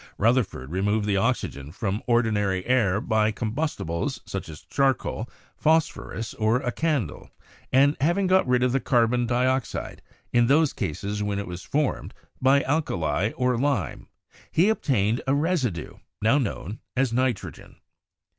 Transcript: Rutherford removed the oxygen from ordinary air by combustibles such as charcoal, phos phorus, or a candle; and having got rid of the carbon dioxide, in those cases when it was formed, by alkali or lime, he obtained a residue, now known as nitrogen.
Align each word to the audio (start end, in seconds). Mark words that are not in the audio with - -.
Rutherford 0.17 0.71
removed 0.71 1.05
the 1.05 1.17
oxygen 1.17 1.71
from 1.71 2.01
ordinary 2.07 2.65
air 2.65 2.99
by 2.99 3.29
combustibles 3.31 4.19
such 4.25 4.49
as 4.49 4.61
charcoal, 4.61 5.29
phos 5.55 5.87
phorus, 5.87 6.33
or 6.39 6.57
a 6.61 6.71
candle; 6.71 7.29
and 7.71 7.95
having 8.01 8.25
got 8.25 8.47
rid 8.47 8.63
of 8.63 8.71
the 8.71 8.79
carbon 8.79 9.27
dioxide, 9.27 10.01
in 10.33 10.47
those 10.47 10.73
cases 10.73 11.21
when 11.21 11.37
it 11.37 11.45
was 11.45 11.61
formed, 11.61 12.15
by 12.41 12.63
alkali 12.63 13.29
or 13.37 13.59
lime, 13.59 14.07
he 14.51 14.69
obtained 14.69 15.21
a 15.27 15.35
residue, 15.35 15.97
now 16.19 16.39
known 16.39 16.79
as 16.95 17.13
nitrogen. 17.13 17.75